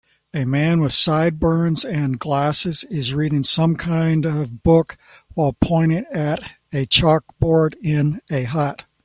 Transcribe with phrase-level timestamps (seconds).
[0.33, 4.97] A man with sideburns and glasses is reading some kind of book
[5.35, 8.85] while pointing at a chalkboard in a hut